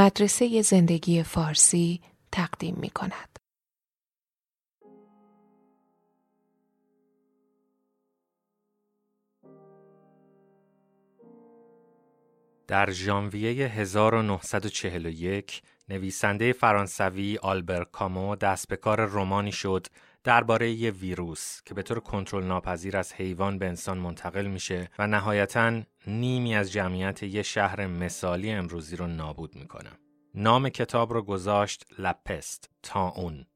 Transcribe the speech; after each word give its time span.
مدرسه 0.00 0.62
زندگی 0.62 1.22
فارسی 1.22 2.00
تقدیم 2.32 2.76
می 2.80 2.90
کند. 2.90 3.38
در 12.68 12.90
ژانویه 12.90 13.68
1941 13.68 15.62
نویسنده 15.90 16.52
فرانسوی 16.52 17.38
آلبر 17.42 17.84
کامو 17.84 18.36
دست 18.36 18.68
به 18.68 18.76
کار 18.76 19.04
رومانی 19.04 19.52
شد 19.52 19.86
درباره 20.24 20.70
یه 20.70 20.90
ویروس 20.90 21.60
که 21.64 21.74
به 21.74 21.82
طور 21.82 22.00
کنترل 22.00 22.44
ناپذیر 22.44 22.96
از 22.96 23.12
حیوان 23.12 23.58
به 23.58 23.66
انسان 23.66 23.98
منتقل 23.98 24.46
میشه 24.46 24.88
و 24.98 25.06
نهایتا 25.06 25.82
نیمی 26.06 26.54
از 26.54 26.72
جمعیت 26.72 27.22
یه 27.22 27.42
شهر 27.42 27.86
مثالی 27.86 28.50
امروزی 28.50 28.96
رو 28.96 29.06
نابود 29.06 29.56
می‌کنه. 29.56 29.90
نام 30.34 30.68
کتاب 30.68 31.12
رو 31.12 31.22
گذاشت 31.22 31.86
لپست 31.98 32.70
تا 32.82 33.08
اون 33.08 33.46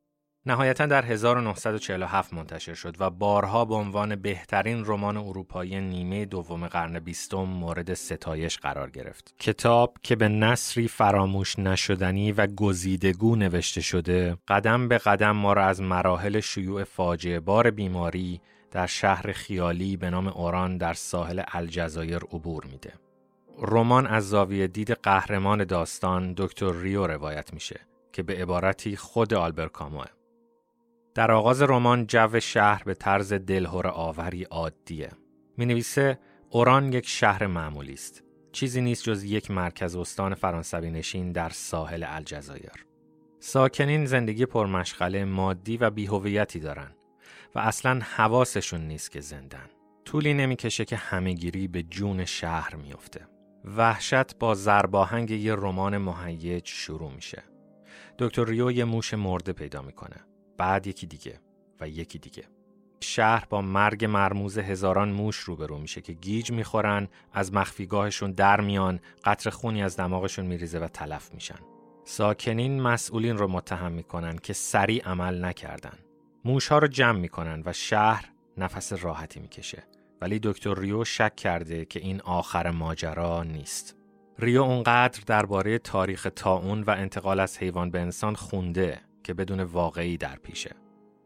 نهایتا 0.47 0.87
در 0.87 1.05
1947 1.05 2.35
منتشر 2.35 2.75
شد 2.75 2.97
و 2.99 3.11
بارها 3.11 3.65
به 3.65 3.75
عنوان 3.75 4.17
بهترین 4.17 4.85
رمان 4.87 5.17
اروپایی 5.17 5.81
نیمه 5.81 6.25
دوم 6.25 6.67
قرن 6.67 6.99
بیستم 6.99 7.37
مورد 7.43 7.95
ستایش 7.95 8.59
قرار 8.59 8.91
گرفت. 8.91 9.35
کتاب 9.39 9.97
که 10.03 10.17
به 10.17 10.29
نصری 10.29 10.89
فراموش 10.89 11.59
نشدنی 11.59 12.33
و 12.33 12.47
گزیدگو 12.47 13.37
نوشته 13.37 13.81
شده، 13.81 14.37
قدم 14.49 14.89
به 14.89 14.99
قدم 14.99 15.31
ما 15.31 15.53
را 15.53 15.65
از 15.67 15.83
مراحل 15.83 16.41
شیوع 16.41 16.85
فاجعه 16.85 17.41
بار 17.41 17.71
بیماری 17.71 18.41
در 18.71 18.87
شهر 18.87 19.33
خیالی 19.33 19.97
به 19.97 20.11
نام 20.11 20.29
اوران 20.29 20.79
در 20.79 20.95
ساحل 20.95 21.43
الجزایر 21.53 22.21
عبور 22.33 22.65
میده. 22.65 22.93
رمان 23.59 24.07
از 24.07 24.29
زاویه 24.29 24.67
دید 24.67 24.91
قهرمان 24.91 25.65
داستان 25.65 26.35
دکتر 26.37 26.73
ریو 26.73 27.07
روایت 27.07 27.55
میشه 27.55 27.81
که 28.13 28.23
به 28.23 28.35
عبارتی 28.35 28.97
خود 28.97 29.35
آلبر 29.35 29.69
کاموه. 29.69 30.07
در 31.15 31.31
آغاز 31.33 31.63
رمان 31.63 32.07
جو 32.07 32.41
شهر 32.41 32.83
به 32.85 32.95
طرز 32.95 33.33
دلهور 33.33 33.87
آوری 33.87 34.43
عادیه. 34.43 35.11
می 35.57 35.67
نویسه 35.67 36.19
اوران 36.51 36.93
یک 36.93 37.09
شهر 37.09 37.47
معمولی 37.47 37.93
است. 37.93 38.23
چیزی 38.53 38.81
نیست 38.81 39.05
جز 39.05 39.25
یک 39.25 39.51
مرکز 39.51 39.97
استان 39.97 40.35
فرانسوی 40.35 40.91
نشین 40.91 41.33
در 41.33 41.49
ساحل 41.49 42.05
الجزایر. 42.09 42.87
ساکنین 43.41 44.07
زندگی 44.07 44.47
پرمشغله 44.47 45.25
مادی 45.25 45.77
و 45.77 45.91
بیهویتی 45.91 46.61
دارن 46.61 46.91
و 47.55 47.59
اصلا 47.59 48.01
حواسشون 48.17 48.81
نیست 48.81 49.11
که 49.11 49.21
زندن. 49.21 49.71
طولی 50.05 50.35
نمی‌کشه 50.35 50.85
که 50.85 50.97
همهگیری 50.97 51.69
به 51.69 51.83
جون 51.83 52.25
شهر 52.25 52.77
میفته. 52.77 53.29
وحشت 53.77 54.39
با 54.39 54.55
زرباهنگ 54.55 55.31
یه 55.31 55.55
رمان 55.55 55.99
مهیج 55.99 56.69
شروع 56.69 57.13
میشه. 57.13 57.43
دکتر 58.19 58.45
ریو 58.45 58.71
یه 58.71 58.85
موش 58.85 59.15
مرده 59.15 59.53
پیدا 59.53 59.83
می‌کنه. 59.83 60.17
بعد 60.57 60.87
یکی 60.87 61.07
دیگه 61.07 61.41
و 61.81 61.89
یکی 61.89 62.19
دیگه. 62.19 62.45
شهر 63.01 63.47
با 63.51 63.61
مرگ 63.61 64.05
مرموز 64.05 64.59
هزاران 64.59 65.13
موش 65.13 65.37
روبرو 65.37 65.79
میشه 65.79 66.01
که 66.01 66.13
گیج 66.13 66.53
می‌خورن 66.53 67.09
از 67.33 67.55
مخفیگاهشون 67.55 68.33
در 68.33 68.61
میان 68.61 69.01
قطر 69.25 69.51
خونی 69.51 69.83
از 69.83 69.97
دماغشون 69.97 70.47
میریزه 70.47 70.79
و 70.79 70.89
تلف 70.89 71.35
میشن. 71.35 71.59
ساکنین 72.05 72.83
مسئولین 72.83 73.39
رو 73.39 73.49
متهم 73.49 73.93
می‌کنن 73.93 74.39
که 74.39 74.53
سریع 74.53 75.03
عمل 75.05 75.45
نکردن. 75.45 75.99
موش 76.45 76.69
ها 76.69 76.79
رو 76.79 76.87
جمع 76.87 77.19
می‌کنن 77.19 77.63
و 77.67 77.73
شهر 77.73 78.33
نفس 78.57 78.93
راحتی 78.93 79.41
می‌کشه. 79.41 79.83
ولی 80.21 80.41
دکتر 80.43 80.81
ریو 80.81 81.05
شک 81.05 81.37
کرده 81.37 81.85
که 81.85 82.01
این 82.01 82.21
آخر 82.21 82.71
ماجرا 82.71 83.43
نیست. 83.43 83.97
ریو 84.39 84.63
اونقدر 84.63 85.23
درباره 85.27 85.79
تاریخ 85.79 86.27
تاون 86.37 86.83
و 86.83 86.91
انتقال 86.91 87.41
از 87.41 87.59
حیوان 87.59 87.91
به 87.91 88.01
انسان 88.01 88.35
خونده 88.35 89.01
که 89.25 89.35
بدون 89.35 89.61
واقعی 89.61 90.17
در 90.17 90.37
پیشه. 90.37 90.77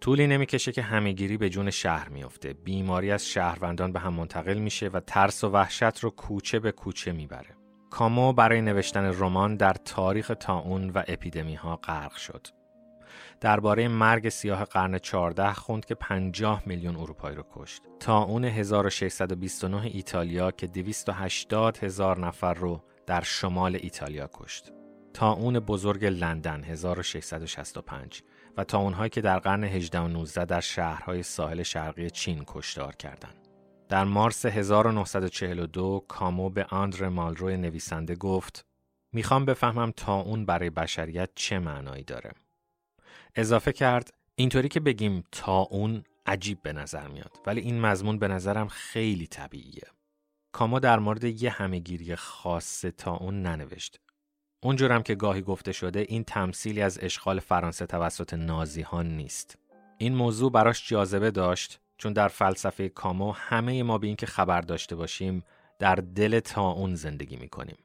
طولی 0.00 0.26
نمی‌کشه 0.26 0.72
که 0.72 0.82
همهگیری 0.82 1.36
به 1.36 1.48
جون 1.48 1.70
شهر 1.70 2.08
میافته. 2.08 2.52
بیماری 2.52 3.10
از 3.10 3.26
شهروندان 3.26 3.92
به 3.92 4.00
هم 4.00 4.14
منتقل 4.14 4.58
میشه 4.58 4.88
و 4.88 5.00
ترس 5.00 5.44
و 5.44 5.48
وحشت 5.48 5.98
رو 6.00 6.10
کوچه 6.10 6.58
به 6.58 6.72
کوچه 6.72 7.12
می‌بره. 7.12 7.56
کامو 7.90 8.32
برای 8.32 8.60
نوشتن 8.60 9.04
رمان 9.04 9.56
در 9.56 9.72
تاریخ 9.72 10.32
تاون 10.40 10.90
و 10.90 11.02
اپیدمی 11.08 11.54
ها 11.54 11.76
غرق 11.76 12.16
شد. 12.16 12.46
درباره 13.40 13.88
مرگ 13.88 14.28
سیاه 14.28 14.64
قرن 14.64 14.98
14 14.98 15.52
خوند 15.52 15.84
که 15.84 15.94
50 15.94 16.62
میلیون 16.66 16.96
اروپایی 16.96 17.36
رو 17.36 17.44
کشت. 17.54 17.82
تاون 18.00 18.44
1629 18.44 19.82
ایتالیا 19.82 20.50
که 20.50 20.66
280 20.66 21.78
هزار 21.78 22.18
نفر 22.20 22.54
رو 22.54 22.82
در 23.06 23.22
شمال 23.22 23.78
ایتالیا 23.82 24.30
کشت. 24.34 24.72
تا 25.18 25.34
بزرگ 25.60 26.04
لندن 26.04 26.64
1665 26.64 28.22
و 28.56 28.64
تا 28.64 28.78
اونهایی 28.78 29.10
که 29.10 29.20
در 29.20 29.38
قرن 29.38 29.64
18 29.64 30.00
و 30.00 30.08
19 30.08 30.44
در 30.44 30.60
شهرهای 30.60 31.22
ساحل 31.22 31.62
شرقی 31.62 32.10
چین 32.10 32.44
کشتار 32.46 32.96
کردند. 32.96 33.48
در 33.88 34.04
مارس 34.04 34.46
1942 34.46 36.04
کامو 36.08 36.50
به 36.50 36.64
آندر 36.64 37.08
مالرو 37.08 37.48
نویسنده 37.48 38.14
گفت 38.14 38.66
می‌خوام 39.12 39.44
بفهمم 39.44 39.92
تا 39.96 40.20
اون 40.20 40.46
برای 40.46 40.70
بشریت 40.70 41.30
چه 41.34 41.58
معنایی 41.58 42.04
داره. 42.04 42.30
اضافه 43.34 43.72
کرد 43.72 44.12
اینطوری 44.34 44.68
که 44.68 44.80
بگیم 44.80 45.24
تا 45.32 45.60
اون 45.60 46.04
عجیب 46.26 46.62
به 46.62 46.72
نظر 46.72 47.08
میاد 47.08 47.32
ولی 47.46 47.60
این 47.60 47.80
مضمون 47.80 48.18
به 48.18 48.28
نظرم 48.28 48.68
خیلی 48.68 49.26
طبیعیه. 49.26 49.86
کامو 50.52 50.80
در 50.80 50.98
مورد 50.98 51.24
یه 51.24 51.50
همهگیری 51.50 52.16
خاص 52.16 52.80
تا 52.80 53.16
اون 53.16 53.42
ننوشت 53.42 54.00
اونجورم 54.60 55.02
که 55.02 55.14
گاهی 55.14 55.42
گفته 55.42 55.72
شده 55.72 56.06
این 56.08 56.24
تمثیلی 56.24 56.82
از 56.82 56.98
اشغال 57.02 57.40
فرانسه 57.40 57.86
توسط 57.86 58.34
نازیهان 58.34 59.16
نیست. 59.16 59.58
این 59.98 60.14
موضوع 60.14 60.52
براش 60.52 60.88
جاذبه 60.88 61.30
داشت 61.30 61.80
چون 61.98 62.12
در 62.12 62.28
فلسفه 62.28 62.88
کامو 62.88 63.32
همه 63.32 63.82
ما 63.82 63.98
به 63.98 64.06
این 64.06 64.16
که 64.16 64.26
خبر 64.26 64.60
داشته 64.60 64.96
باشیم 64.96 65.44
در 65.78 65.94
دل 65.94 66.40
تاون 66.40 66.94
زندگی 66.94 67.36
می‌کنیم. 67.36 67.76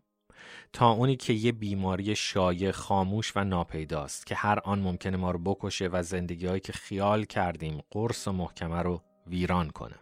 تاونی 0.73 1.15
که 1.15 1.33
یه 1.33 1.51
بیماری 1.51 2.15
شایع 2.15 2.71
خاموش 2.71 3.31
و 3.35 3.43
ناپیداست 3.43 4.25
که 4.25 4.35
هر 4.35 4.59
آن 4.59 4.79
ممکنه 4.79 5.17
ما 5.17 5.31
رو 5.31 5.39
بکشه 5.39 5.89
و 5.91 6.03
زندگیهایی 6.03 6.59
که 6.59 6.73
خیال 6.73 7.23
کردیم 7.23 7.81
قرص 7.91 8.27
و 8.27 8.31
محکمه 8.31 8.81
رو 8.81 9.01
ویران 9.27 9.69
کنه. 9.69 9.95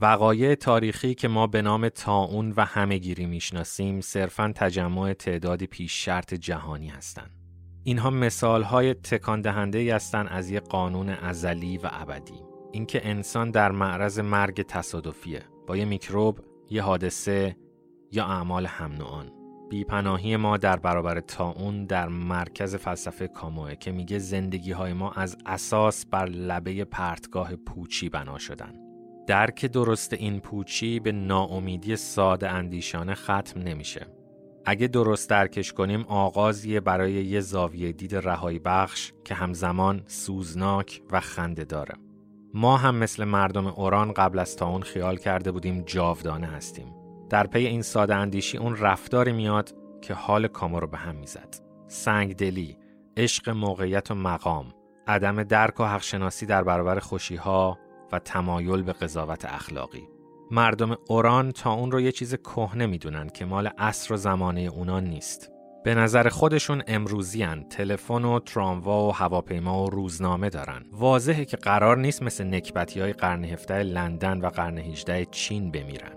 وقایع 0.00 0.54
تاریخی 0.54 1.14
که 1.14 1.28
ما 1.28 1.46
به 1.46 1.62
نام 1.62 1.88
تاون 1.88 2.52
و 2.56 2.64
همهگیری 2.64 3.26
می‌شناسیم 3.26 4.00
صرفا 4.00 4.52
تجمع 4.54 5.12
تعدادی 5.12 5.66
پیش 5.66 6.04
شرط 6.04 6.34
جهانی 6.34 6.88
هستند. 6.88 7.30
اینها 7.84 8.10
مثال 8.10 8.62
های 8.62 8.94
تکان 8.94 9.40
دهنده 9.40 9.94
هستند 9.94 10.28
از 10.30 10.50
یک 10.50 10.62
قانون 10.62 11.08
ازلی 11.08 11.78
و 11.78 11.90
ابدی. 11.92 12.42
اینکه 12.72 13.08
انسان 13.08 13.50
در 13.50 13.72
معرض 13.72 14.18
مرگ 14.18 14.62
تصادفیه 14.62 15.42
با 15.66 15.76
یه 15.76 15.84
میکروب، 15.84 16.40
یه 16.70 16.82
حادثه 16.82 17.56
یا 18.12 18.26
اعمال 18.26 18.66
هم 18.66 18.92
نوعان. 18.92 19.32
بیپناهی 19.70 20.36
ما 20.36 20.56
در 20.56 20.76
برابر 20.76 21.20
تاون 21.20 21.84
در 21.84 22.08
مرکز 22.08 22.76
فلسفه 22.76 23.28
کاموه 23.28 23.74
که 23.74 23.92
میگه 23.92 24.18
زندگی 24.18 24.72
های 24.72 24.92
ما 24.92 25.12
از 25.12 25.36
اساس 25.46 26.06
بر 26.06 26.26
لبه 26.26 26.84
پرتگاه 26.84 27.56
پوچی 27.56 28.08
بنا 28.08 28.38
شدن. 28.38 28.85
درک 29.26 29.66
درست 29.66 30.12
این 30.12 30.40
پوچی 30.40 31.00
به 31.00 31.12
ناامیدی 31.12 31.96
ساده 31.96 32.50
اندیشانه 32.50 33.14
ختم 33.14 33.60
نمیشه. 33.60 34.06
اگه 34.64 34.86
درست 34.86 35.30
درکش 35.30 35.72
کنیم 35.72 36.04
آغازیه 36.08 36.80
برای 36.80 37.12
یه 37.12 37.40
زاویه 37.40 37.92
دید 37.92 38.16
رهایی 38.16 38.58
بخش 38.58 39.12
که 39.24 39.34
همزمان 39.34 40.02
سوزناک 40.06 41.02
و 41.10 41.20
خنده 41.20 41.64
داره. 41.64 41.94
ما 42.54 42.76
هم 42.76 42.94
مثل 42.96 43.24
مردم 43.24 43.66
اوران 43.66 44.12
قبل 44.12 44.38
از 44.38 44.56
تا 44.56 44.68
اون 44.68 44.82
خیال 44.82 45.16
کرده 45.16 45.52
بودیم 45.52 45.82
جاودانه 45.82 46.46
هستیم. 46.46 46.94
در 47.30 47.46
پی 47.46 47.66
این 47.66 47.82
ساده 47.82 48.14
اندیشی 48.14 48.58
اون 48.58 48.76
رفتاری 48.76 49.32
میاد 49.32 49.74
که 50.02 50.14
حال 50.14 50.48
کامو 50.48 50.80
رو 50.80 50.86
به 50.86 50.98
هم 50.98 51.16
می‌زد. 51.16 51.54
سنگدلی، 51.88 52.78
عشق 53.16 53.50
موقعیت 53.50 54.10
و 54.10 54.14
مقام، 54.14 54.66
عدم 55.06 55.42
درک 55.42 55.80
و 55.80 55.84
حقشناسی 55.84 56.46
در 56.46 56.64
برابر 56.64 56.98
خوشیها 56.98 57.78
و 58.12 58.18
تمایل 58.18 58.82
به 58.82 58.92
قضاوت 58.92 59.44
اخلاقی. 59.44 60.08
مردم 60.50 60.96
اوران 61.08 61.52
تا 61.52 61.72
اون 61.72 61.90
رو 61.90 62.00
یه 62.00 62.12
چیز 62.12 62.34
کهنه 62.34 62.86
می‌دونن 62.86 63.28
که 63.28 63.44
مال 63.44 63.66
عصر 63.66 64.14
و 64.14 64.16
زمانه 64.16 64.60
اونا 64.60 65.00
نیست. 65.00 65.52
به 65.84 65.94
نظر 65.94 66.28
خودشون 66.28 66.82
امروزیان 66.86 67.68
تلفن 67.68 68.24
و 68.24 68.38
تراموا 68.38 69.08
و 69.08 69.12
هواپیما 69.12 69.84
و 69.84 69.90
روزنامه 69.90 70.48
دارن. 70.48 70.84
واضحه 70.92 71.44
که 71.44 71.56
قرار 71.56 71.96
نیست 71.96 72.22
مثل 72.22 72.44
نکبتی 72.44 73.00
های 73.00 73.12
قرن 73.12 73.44
17 73.44 73.82
لندن 73.82 74.40
و 74.40 74.48
قرن 74.48 74.78
18 74.78 75.24
چین 75.24 75.70
بمیرن. 75.70 76.12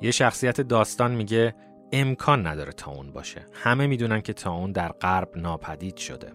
یه 0.00 0.10
شخصیت 0.10 0.60
داستان 0.60 1.10
میگه 1.10 1.54
امکان 1.92 2.46
نداره 2.46 2.72
تا 2.72 2.90
اون 2.90 3.12
باشه. 3.12 3.46
همه 3.52 3.86
می‌دونن 3.86 4.20
که 4.20 4.32
تا 4.32 4.54
اون 4.54 4.72
در 4.72 4.88
غرب 4.88 5.28
ناپدید 5.36 5.96
شده. 5.96 6.32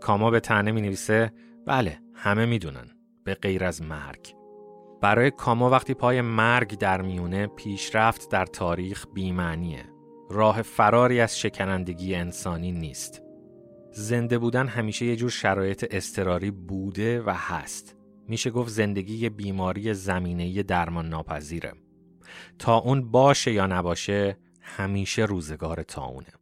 کاما 0.00 0.30
به 0.30 0.40
تنه 0.40 0.72
می 0.72 0.80
نویسه 0.80 1.32
بله 1.66 1.98
همه 2.14 2.46
می‌دونن. 2.46 2.95
به 3.26 3.34
غیر 3.34 3.64
از 3.64 3.82
مرگ 3.82 4.34
برای 5.00 5.30
کامو 5.30 5.68
وقتی 5.68 5.94
پای 5.94 6.20
مرگ 6.20 6.78
در 6.78 7.02
میونه 7.02 7.46
پیشرفت 7.46 8.30
در 8.30 8.46
تاریخ 8.46 9.06
بیمعنیه 9.14 9.84
راه 10.30 10.62
فراری 10.62 11.20
از 11.20 11.38
شکنندگی 11.38 12.14
انسانی 12.14 12.72
نیست. 12.72 13.22
زنده 13.92 14.38
بودن 14.38 14.66
همیشه 14.66 15.06
یه 15.06 15.16
جور 15.16 15.30
شرایط 15.30 15.86
استراری 15.90 16.50
بوده 16.50 17.22
و 17.22 17.30
هست. 17.30 17.96
میشه 18.28 18.50
گفت 18.50 18.70
زندگی 18.70 19.28
بیماری 19.28 19.94
زمینه 19.94 20.62
درمان 20.62 21.08
ناپذیره. 21.08 21.72
تا 22.58 22.76
اون 22.78 23.10
باشه 23.10 23.52
یا 23.52 23.66
نباشه 23.66 24.38
همیشه 24.60 25.22
روزگار 25.22 25.82
تاونه. 25.82 26.32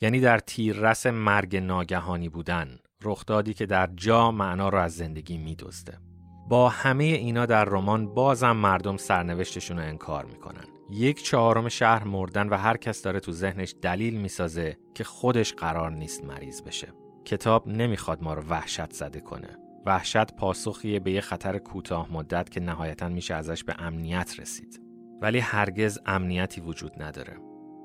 یعنی 0.00 0.20
در 0.20 0.38
تیررس 0.38 1.06
مرگ 1.06 1.56
ناگهانی 1.56 2.28
بودن 2.28 2.78
رخدادی 3.04 3.54
که 3.54 3.66
در 3.66 3.90
جا 3.96 4.30
معنا 4.30 4.68
رو 4.68 4.78
از 4.78 4.96
زندگی 4.96 5.38
میدزده. 5.38 5.98
با 6.48 6.68
همه 6.68 7.04
اینا 7.04 7.46
در 7.46 7.64
رمان 7.64 8.14
بازم 8.14 8.52
مردم 8.52 8.96
سرنوشتشون 8.96 9.78
رو 9.78 9.84
انکار 9.84 10.24
می‌کنن. 10.24 10.64
یک 10.90 11.22
چهارم 11.22 11.68
شهر 11.68 12.04
مردن 12.04 12.48
و 12.48 12.56
هر 12.56 12.76
کس 12.76 13.02
داره 13.02 13.20
تو 13.20 13.32
ذهنش 13.32 13.74
دلیل 13.82 14.20
می‌سازه 14.20 14.76
که 14.94 15.04
خودش 15.04 15.52
قرار 15.52 15.90
نیست 15.90 16.24
مریض 16.24 16.62
بشه. 16.62 16.88
کتاب 17.24 17.68
نمی‌خواد 17.68 18.22
ما 18.22 18.34
رو 18.34 18.42
وحشت 18.42 18.92
زده 18.92 19.20
کنه. 19.20 19.58
وحشت 19.86 20.36
پاسخیه 20.36 21.00
به 21.00 21.10
یه 21.10 21.20
خطر 21.20 21.58
کوتاه 21.58 22.12
مدت 22.12 22.50
که 22.50 22.60
نهایتا 22.60 23.08
میشه 23.08 23.34
ازش 23.34 23.64
به 23.64 23.74
امنیت 23.78 24.40
رسید. 24.40 24.82
ولی 25.22 25.38
هرگز 25.38 25.98
امنیتی 26.06 26.60
وجود 26.60 27.02
نداره. 27.02 27.36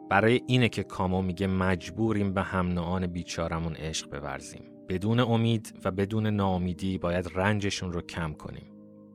برای 0.09 0.41
اینه 0.47 0.69
که 0.69 0.83
کامو 0.83 1.21
میگه 1.21 1.47
مجبوریم 1.47 2.33
به 2.33 2.41
هم 2.41 3.07
بیچارمون 3.07 3.75
عشق 3.75 4.19
بورزیم. 4.19 4.72
بدون 4.89 5.19
امید 5.19 5.79
و 5.85 5.91
بدون 5.91 6.27
ناامیدی 6.27 6.97
باید 6.97 7.31
رنجشون 7.35 7.93
رو 7.93 8.01
کم 8.01 8.33
کنیم. 8.33 8.71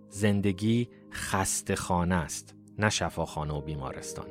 زندگی 0.09 0.88
خسته 1.12 1.76
خانه 1.76 2.15
است 2.15 2.55
نه 2.79 2.91
شفاخانه 2.91 3.55
و 3.55 3.61
بیمارستان. 3.61 4.26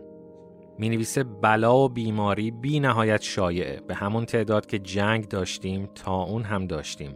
می 0.80 0.89
نویسه 0.89 1.24
بلا 1.24 1.78
و 1.78 1.89
بیماری 1.89 2.51
بی 2.51 2.80
نهایت 2.80 3.22
شایعه 3.22 3.81
به 3.81 3.95
همون 3.95 4.25
تعداد 4.25 4.66
که 4.66 4.80
جنگ 4.80 5.28
داشتیم 5.28 5.86
تا 5.86 6.24
اون 6.24 6.44
هم 6.44 6.68
داشتیم. 6.68 7.16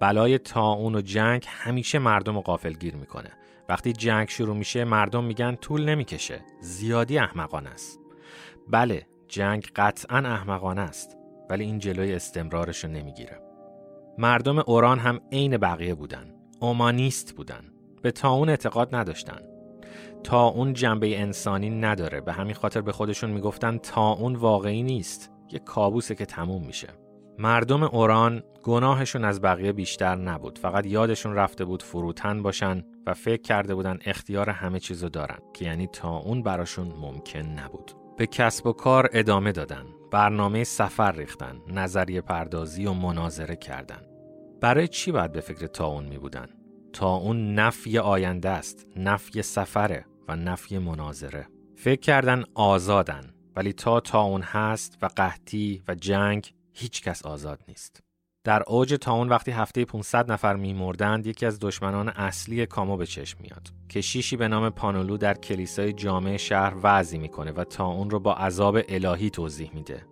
بلای 0.00 0.38
تا 0.38 0.72
اون 0.72 0.94
و 0.94 1.00
جنگ 1.00 1.44
همیشه 1.46 1.98
مردم 1.98 2.34
رو 2.34 2.40
قافل 2.40 2.72
گیر 2.72 2.96
می‌کنه. 2.96 3.30
وقتی 3.68 3.92
جنگ 3.92 4.28
شروع 4.28 4.56
میشه 4.56 4.84
مردم 4.84 5.24
میگن 5.24 5.54
طول 5.54 5.84
نمی‌کشه. 5.84 6.40
زیادی 6.60 7.18
احمقانه 7.18 7.70
است. 7.70 8.00
بله 8.68 9.06
جنگ 9.28 9.68
قطعا 9.76 10.18
احمقانه 10.18 10.80
است 10.80 11.16
ولی 11.50 11.64
این 11.64 11.78
جلوی 11.78 12.14
استمرارش 12.14 12.84
رو 12.84 12.90
نمی‌گیره. 12.90 13.49
مردم 14.20 14.58
اوران 14.58 14.98
هم 14.98 15.20
عین 15.32 15.56
بقیه 15.56 15.94
بودن. 15.94 16.34
اومانیست 16.60 17.36
بودن. 17.36 17.64
به 18.02 18.10
تاون 18.10 18.48
اعتقاد 18.48 18.94
نداشتن. 18.94 19.38
تا 20.24 20.46
اون 20.46 20.72
جنبه 20.72 21.20
انسانی 21.20 21.70
نداره. 21.70 22.20
به 22.20 22.32
همین 22.32 22.54
خاطر 22.54 22.80
به 22.80 22.92
خودشون 22.92 23.30
می‌گفتن 23.30 23.78
تا 23.78 24.12
اون 24.12 24.36
واقعی 24.36 24.82
نیست. 24.82 25.30
یه 25.52 25.58
کابوسه 25.58 26.14
که 26.14 26.26
تموم 26.26 26.66
میشه. 26.66 26.88
مردم 27.38 27.82
اوران 27.82 28.42
گناهشون 28.62 29.24
از 29.24 29.40
بقیه 29.40 29.72
بیشتر 29.72 30.14
نبود. 30.14 30.58
فقط 30.58 30.86
یادشون 30.86 31.34
رفته 31.34 31.64
بود 31.64 31.82
فروتن 31.82 32.42
باشن 32.42 32.84
و 33.06 33.14
فکر 33.14 33.42
کرده 33.42 33.74
بودن 33.74 33.98
اختیار 34.04 34.50
همه 34.50 34.80
چیزو 34.80 35.08
دارن 35.08 35.38
که 35.54 35.64
یعنی 35.64 35.86
تا 35.86 36.16
اون 36.16 36.42
براشون 36.42 36.92
ممکن 37.00 37.38
نبود. 37.38 37.92
به 38.16 38.26
کسب 38.26 38.66
و 38.66 38.72
کار 38.72 39.10
ادامه 39.12 39.52
دادن. 39.52 39.84
برنامه 40.10 40.64
سفر 40.64 41.12
ریختن 41.12 41.60
نظریه 41.68 42.20
پردازی 42.20 42.86
و 42.86 42.92
مناظره 42.92 43.56
کردن. 43.56 44.09
برای 44.60 44.88
چی 44.88 45.12
باید 45.12 45.32
به 45.32 45.40
فکر 45.40 45.66
تا 45.66 45.86
اون 45.86 46.04
می 46.04 46.18
بودن؟ 46.18 46.48
تا 46.92 47.14
اون 47.14 47.54
نفی 47.54 47.98
آینده 47.98 48.48
است 48.48 48.86
نفی 48.96 49.42
سفره 49.42 50.06
و 50.28 50.36
نفی 50.36 50.78
مناظره. 50.78 51.46
فکر 51.76 52.00
کردن 52.00 52.44
آزادن 52.54 53.30
ولی 53.56 53.72
تا 53.72 54.00
تا 54.00 54.22
اون 54.22 54.42
هست 54.42 54.98
و 55.02 55.06
قحطی 55.16 55.82
و 55.88 55.94
جنگ 55.94 56.54
هیچ 56.72 57.02
کس 57.02 57.26
آزاد 57.26 57.60
نیست. 57.68 58.02
در 58.44 58.62
اوج 58.66 58.94
تا 58.94 59.12
اون 59.12 59.28
وقتی 59.28 59.50
هفته 59.50 59.84
500 59.84 60.32
نفر 60.32 60.56
میمردند 60.56 61.26
یکی 61.26 61.46
از 61.46 61.58
دشمنان 61.60 62.08
اصلی 62.08 62.66
کامو 62.66 62.96
به 62.96 63.06
چشم 63.06 63.38
میاد 63.40 63.68
کشیشی 63.90 64.36
به 64.36 64.48
نام 64.48 64.70
پانولو 64.70 65.16
در 65.16 65.34
کلیسای 65.34 65.92
جامع 65.92 66.36
شهر 66.36 66.74
وعظی 66.82 67.18
می‌کنه 67.18 67.52
و 67.52 67.64
تا 67.64 67.86
اون 67.86 68.10
رو 68.10 68.20
با 68.20 68.34
عذاب 68.34 68.78
الهی 68.88 69.30
توضیح 69.30 69.70
میده. 69.74 70.06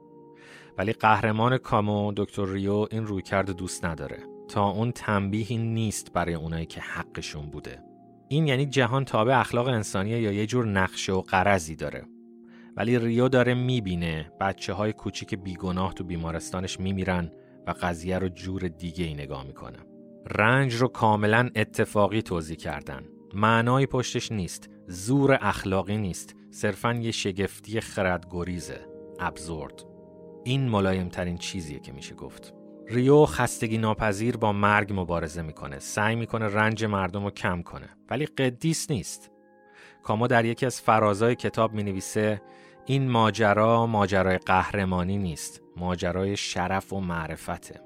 ولی 0.78 0.92
قهرمان 0.92 1.58
کامو 1.58 2.12
دکتر 2.16 2.46
ریو 2.46 2.86
این 2.90 3.06
رویکرد 3.06 3.50
دوست 3.50 3.84
نداره. 3.84 4.37
تا 4.48 4.68
اون 4.68 4.92
تنبیهی 4.92 5.58
نیست 5.58 6.12
برای 6.12 6.34
اونایی 6.34 6.66
که 6.66 6.80
حقشون 6.80 7.50
بوده. 7.50 7.82
این 8.28 8.46
یعنی 8.46 8.66
جهان 8.66 9.04
تابع 9.04 9.40
اخلاق 9.40 9.68
انسانیه 9.68 10.20
یا 10.20 10.32
یه 10.32 10.46
جور 10.46 10.66
نقشه 10.66 11.12
و 11.12 11.20
قرضی 11.20 11.76
داره. 11.76 12.04
ولی 12.76 12.98
ریو 12.98 13.28
داره 13.28 13.54
می‌بینه 13.54 14.32
بچه 14.40 14.72
های 14.72 14.92
کوچیک 14.92 15.34
بیگناه 15.34 15.94
تو 15.94 16.04
بیمارستانش 16.04 16.80
میمیرن 16.80 17.32
و 17.66 17.74
قضیه 17.82 18.18
رو 18.18 18.28
جور 18.28 18.68
دیگه 18.68 19.04
ای 19.04 19.14
نگاه 19.14 19.44
می‌کنه. 19.44 19.78
رنج 20.30 20.74
رو 20.74 20.88
کاملا 20.88 21.50
اتفاقی 21.56 22.22
توضیح 22.22 22.56
کردن. 22.56 23.02
معنایی 23.34 23.86
پشتش 23.86 24.32
نیست. 24.32 24.70
زور 24.86 25.38
اخلاقی 25.40 25.96
نیست. 25.96 26.34
صرفا 26.50 26.92
یه 26.92 27.10
شگفتی 27.10 27.80
خردگریزه. 27.80 28.86
ابزورد. 29.20 29.84
این 30.44 30.68
ملایم 30.68 31.08
ترین 31.08 31.38
چیزیه 31.38 31.80
که 31.80 31.92
میشه 31.92 32.14
گفت. 32.14 32.54
ریو 32.90 33.26
خستگی 33.26 33.78
ناپذیر 33.78 34.36
با 34.36 34.52
مرگ 34.52 34.92
مبارزه 35.00 35.42
می‌کنه. 35.42 35.78
سعی 35.78 36.16
می‌کنه 36.16 36.46
رنج 36.46 36.84
مردم 36.84 37.24
رو 37.24 37.30
کم 37.30 37.62
کنه. 37.62 37.88
ولی 38.10 38.26
قدیس 38.26 38.90
نیست. 38.90 39.30
کاما 40.02 40.26
در 40.26 40.44
یکی 40.44 40.66
از 40.66 40.80
فرازای 40.80 41.34
کتاب 41.34 41.72
می 41.72 41.82
نویسه 41.82 42.42
این 42.86 43.10
ماجرا 43.10 43.86
ماجرای 43.86 44.38
قهرمانی 44.38 45.18
نیست 45.18 45.60
ماجرای 45.76 46.36
شرف 46.36 46.92
و 46.92 47.00
معرفته. 47.00 47.80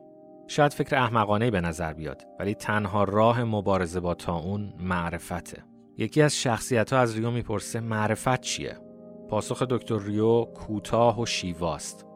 شاید 0.47 0.73
فکر 0.73 0.97
احمقانه 0.97 1.51
به 1.51 1.61
نظر 1.61 1.93
بیاد 1.93 2.23
ولی 2.41 2.55
تنها 2.55 3.05
راه 3.05 3.45
مبارزه 3.45 4.01
با 4.01 4.15
تا 4.15 4.37
اون 4.37 4.75
معرفته. 4.81 5.65
یکی 5.99 6.23
از 6.23 6.37
شخصیت 6.37 6.93
ها 6.93 6.99
از 6.99 7.17
ریو 7.17 7.31
می‌پرسه 7.31 7.81
معرفت 7.81 8.41
چیه؟ 8.41 8.79
پاسخ 9.29 9.63
دکتر 9.63 9.99
ریو 9.99 10.45
کوتاه 10.45 11.21
و 11.21 11.27
شیواست. 11.27 12.07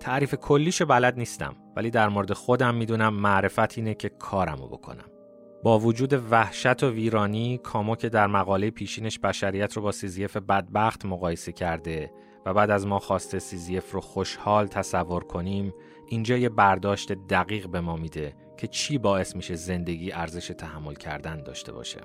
تعریف 0.00 0.34
کلیش 0.34 0.82
بلد 0.82 1.18
نیستم. 1.18 1.56
ولی 1.76 1.90
در 1.90 2.08
مورد 2.08 2.32
خودم 2.32 2.74
می‌دونم 2.74 3.14
معرفت 3.14 3.78
اینه 3.78 3.94
که 3.94 4.08
کارمو 4.08 4.68
بکنم. 4.68 5.10
با 5.62 5.78
وجود 5.78 6.12
وحشت 6.30 6.82
و 6.82 6.90
ویرانی 6.90 7.58
کامو 7.58 7.96
که 7.96 8.08
در 8.08 8.26
مقاله 8.26 8.70
پیشینش 8.70 9.18
بشریت 9.18 9.72
رو 9.72 9.82
با 9.82 9.92
سیزیف 9.92 10.36
بدبخت 10.36 11.06
مقایسه 11.06 11.52
کرده 11.52 12.10
و 12.46 12.54
بعد 12.54 12.70
از 12.70 12.86
ما 12.86 12.98
خواسته 12.98 13.38
سیزیف 13.38 13.92
رو 13.92 14.00
خوشحال 14.00 14.66
تصور 14.66 15.24
کنیم 15.24 15.74
اینجا 16.08 16.36
یه 16.36 16.48
برداشت 16.48 17.12
دقیق 17.12 17.68
به 17.68 17.80
ما 17.80 17.96
میده 17.96 18.34
که 18.56 18.66
چی 18.66 18.98
باعث 18.98 19.36
میشه 19.36 19.54
زندگی 19.54 20.12
ارزش 20.12 20.46
تحمل 20.46 20.94
کردن 20.94 21.42
داشته 21.42 21.72
باشه. 21.72 22.00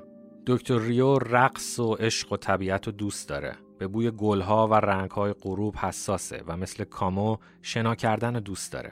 دکتر 0.48 0.80
ریو 0.80 1.20
رقص 1.20 1.80
و 1.80 1.94
عشق 1.94 2.32
و 2.32 2.38
طبیعت 2.38 2.88
رو 2.88 2.92
دوست 2.92 3.30
داره. 3.30 3.56
به 3.80 3.88
بوی 3.88 4.12
گلها 4.12 4.68
و 4.68 4.74
رنگهای 4.74 5.34
غروب 5.34 5.76
حساسه 5.76 6.44
و 6.48 6.58
مثل 6.58 6.84
کامو 6.84 7.38
شنا 7.62 7.96
کردن 7.96 8.34
دوست 8.34 8.74
داره. 8.74 8.92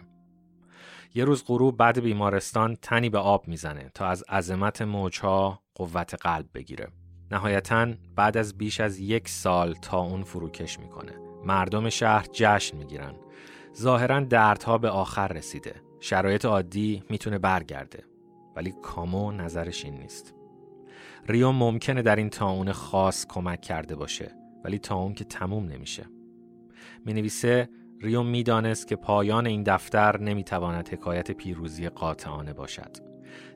یه 1.15 1.25
روز 1.25 1.43
غروب 1.47 1.77
بعد 1.77 1.99
بیمارستان 1.99 2.75
تنی 2.81 3.09
به 3.09 3.17
آب 3.17 3.47
می‌زنه 3.47 3.91
تا 3.93 4.05
از 4.05 4.23
عظمت 4.29 4.81
موجها 4.81 5.63
قوت 5.75 6.13
قلب 6.13 6.45
بگیره. 6.53 6.87
نهایتا 7.31 7.87
بعد 8.15 8.37
از 8.37 8.57
بیش 8.57 8.79
از 8.79 8.99
یک 8.99 9.29
سال 9.29 9.73
تا 9.73 9.99
اون 9.99 10.23
فروکش 10.23 10.79
می‌کنه. 10.79 11.11
مردم 11.45 11.89
شهر 11.89 12.25
جشن 12.31 12.77
می‌گیرن. 12.77 13.15
ظاهرا 13.77 14.19
دردها 14.19 14.77
به 14.77 14.89
آخر 14.89 15.27
رسیده. 15.27 15.75
شرایط 15.99 16.45
عادی 16.45 17.03
می‌تونه 17.09 17.37
برگرده. 17.37 18.03
ولی 18.55 18.73
کامو 18.81 19.31
نظرش 19.31 19.85
این 19.85 19.97
نیست. 19.97 20.35
ریو 21.27 21.51
ممکنه 21.51 22.01
در 22.01 22.15
این 22.15 22.29
تاون 22.29 22.71
خاص 22.71 23.25
کمک 23.29 23.61
کرده 23.61 23.95
باشه 23.95 24.35
ولی 24.63 24.79
تا 24.79 24.95
اون 24.95 25.13
که 25.13 25.23
تموم 25.23 25.65
نمیشه 25.65 26.05
می 27.05 27.13
نویسه 27.13 27.69
ریو 28.01 28.23
می‌دانست 28.23 28.87
که 28.87 28.95
پایان 28.95 29.47
این 29.47 29.63
دفتر 29.63 30.19
نمی‌تواند 30.21 30.89
حکایت 30.89 31.31
پیروزی 31.31 31.89
قاطعانه 31.89 32.53
باشد. 32.53 32.97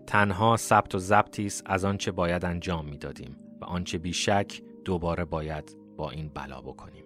تنها 0.07 0.57
ثبت 0.57 0.95
و 0.95 1.00
ضبطی 1.00 1.45
است 1.45 1.63
از 1.65 1.85
آنچه 1.85 2.12
باید 2.12 2.45
انجام 2.45 2.85
می‌دادیم 2.85 3.38
و 3.62 3.65
آنچه 3.65 3.97
بیشک 3.97 4.62
دوباره 4.85 5.25
باید 5.25 5.77
با 5.97 6.09
این 6.09 6.31
بلا 6.33 6.62
بکنیم. 6.62 7.03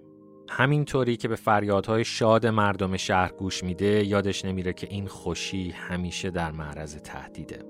همینطوری 0.50 1.18
که 1.18 1.28
به 1.28 1.36
فریادهای 1.36 2.06
شاد 2.06 2.48
مردم 2.48 2.98
شهر 2.98 3.32
گوش 3.32 3.64
میده 3.64 4.06
یادش 4.06 4.46
نمیره 4.46 4.74
که 4.74 4.88
این 4.90 5.08
خوشی 5.08 5.70
همیشه 5.70 6.30
در 6.30 6.52
معرض 6.52 6.96
تهدیده. 6.96 7.64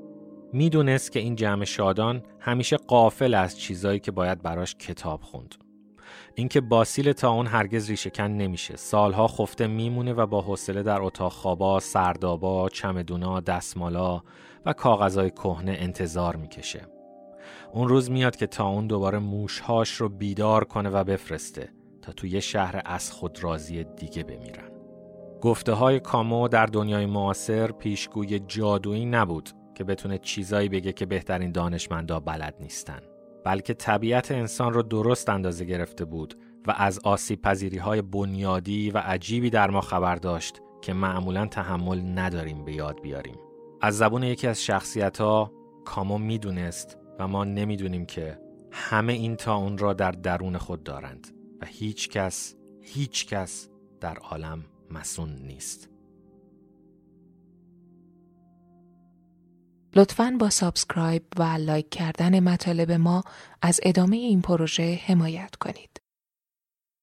می‌دونست 0.53 1.11
که 1.11 1.19
این 1.19 1.35
جمع 1.35 1.65
شادان 1.65 2.23
همیشه 2.39 2.77
قافل 2.77 3.33
از 3.33 3.59
چیزایی 3.59 3.99
که 3.99 4.11
باید 4.11 4.41
براش 4.41 4.75
کتاب 4.75 5.21
خوند. 5.21 5.55
اینکه 6.35 6.61
باسیل 6.61 7.11
تا 7.11 7.31
اون 7.31 7.47
هرگز 7.47 7.89
ریشهکن 7.89 8.23
نمیشه 8.23 8.75
سالها 8.75 9.27
خفته 9.27 9.67
میمونه 9.67 10.13
و 10.13 10.25
با 10.25 10.41
حوصله 10.41 10.83
در 10.83 11.01
اتاق 11.01 11.31
خوابا 11.31 11.79
سردابا 11.79 12.69
چمدونا 12.69 13.39
دستمالا 13.39 14.21
و 14.65 14.73
کاغذهای 14.73 15.31
کهنه 15.31 15.77
انتظار 15.79 16.35
می‌کشه 16.35 16.87
اون 17.73 17.87
روز 17.87 18.11
میاد 18.11 18.35
که 18.35 18.47
تا 18.47 18.67
اون 18.67 18.87
دوباره 18.87 19.19
موشهاش 19.19 19.91
رو 19.91 20.09
بیدار 20.09 20.63
کنه 20.63 20.89
و 20.89 21.03
بفرسته 21.03 21.69
تا 22.01 22.11
توی 22.11 22.41
شهر 22.41 22.81
از 22.85 23.11
خود 23.11 23.43
راضی 23.43 23.83
دیگه 23.83 24.23
بمیرن. 24.23 24.71
گفته 25.41 25.73
های 25.73 25.99
کامو 25.99 26.47
در 26.47 26.65
دنیای 26.65 27.05
معاصر 27.05 27.71
پیشگوی 27.71 28.39
جادویی 28.39 29.05
نبود 29.05 29.49
که 29.75 29.83
بتونه 29.83 30.17
چیزایی 30.17 30.69
بگه 30.69 30.93
که 30.93 31.05
بهترین 31.05 31.51
دانشمندا 31.51 32.19
بلد 32.19 32.55
نیستن. 32.59 32.99
بلکه 33.47 33.73
طبیعت 33.73 34.31
انسان 34.31 34.73
رو 34.73 34.83
درست 34.83 35.29
اندازه 35.29 35.65
گرفته 35.65 36.05
بود 36.05 36.37
و 36.67 36.73
از 36.77 36.99
آسیب 36.99 37.41
پذیری 37.41 37.77
های 37.77 38.01
بنیادی 38.01 38.91
و 38.91 38.97
عجیبی 38.97 39.49
در 39.49 39.69
ما 39.69 39.81
خبر 39.81 40.15
داشت 40.15 40.61
که 40.81 40.93
معمولا 40.93 41.45
تحمل 41.45 42.19
نداریم 42.19 42.65
به 42.65 42.73
یاد 42.73 43.01
بیاریم. 43.01 43.35
از 43.81 43.97
زبون 43.97 44.23
یکی 44.23 44.47
از 44.47 44.63
شخصیت 44.63 45.21
ها 45.21 45.51
کامو 45.85 46.17
می‌دونست 46.17 46.97
و 47.19 47.27
ما 47.27 47.43
نمی‌دونیم 47.43 48.05
که 48.05 48.39
همه 48.71 49.13
این 49.13 49.35
تا 49.35 49.55
اون 49.55 49.77
را 49.77 49.93
در 49.93 50.11
درون 50.11 50.57
خود 50.57 50.83
دارند 50.83 51.27
و 51.61 51.65
هیچ 51.65 52.09
کس 52.09 52.55
هیچ 52.81 53.27
کس 53.27 53.69
در 53.99 54.17
عالم 54.17 54.65
مسون 54.91 55.29
نیست. 55.29 55.89
لطفاً 59.97 60.37
با 60.39 60.49
subscribe 60.49 61.23
و 61.37 61.43
like 61.43 61.89
کردن 61.89 62.39
مطالب 62.39 62.91
ما 62.91 63.23
از 63.61 63.79
ادامه 63.83 64.17
این 64.17 64.41
پروژه 64.41 64.99
حمایت 65.05 65.55
کنید. 65.55 66.06